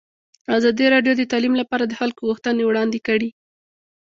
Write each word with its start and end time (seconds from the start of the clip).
ازادي 0.57 0.85
راډیو 0.93 1.13
د 1.17 1.23
تعلیم 1.31 1.53
لپاره 1.61 1.83
د 1.85 1.93
خلکو 1.99 2.21
غوښتنې 2.29 2.63
وړاندې 2.65 2.99
کړي. 3.07 3.29